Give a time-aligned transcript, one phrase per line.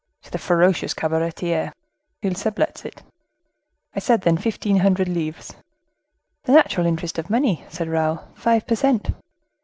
[0.23, 1.73] "To the ferocious cabaretier,
[2.23, 3.03] who sub lets it.
[3.93, 5.53] I said, then, fifteen hundred livres."
[6.45, 9.09] "The natural interest of money," said Raoul,—"five per cent."